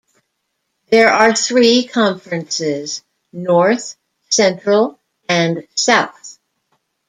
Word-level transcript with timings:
There 0.89 1.09
are 1.13 1.35
three 1.35 1.85
conferences, 1.85 3.03
north, 3.31 3.95
central 4.31 4.99
and 5.29 5.67
south. 5.75 6.39